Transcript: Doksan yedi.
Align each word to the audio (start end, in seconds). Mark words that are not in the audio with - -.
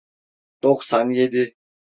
Doksan 0.63 1.11
yedi. 1.11 1.57